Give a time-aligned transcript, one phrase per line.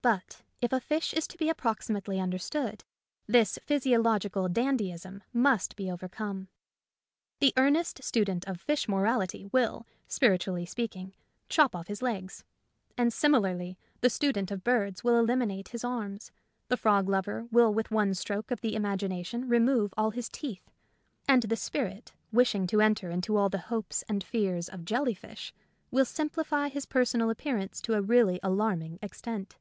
[0.00, 2.82] But if a fish is to be approximately understood,
[3.26, 6.48] this physiological dandyism must be overcome.
[7.40, 11.12] The earnest student of fish morality will, spiritually speaking,
[11.50, 12.42] chop off his legs.
[12.96, 16.32] And similarly the student of birds will eliminate his arms;
[16.68, 20.70] the frog lover will with one stroke of the imagination remove all his teeth,
[21.28, 25.52] and the spirit wishing to enter into all the hopes and fears of jelly fish
[25.90, 29.58] will simplify his per sonal appearance to a really alarming extent.